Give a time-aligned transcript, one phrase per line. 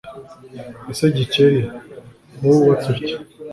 [0.91, 1.61] ese Gikeli,
[2.37, 3.17] ko wubatse utya,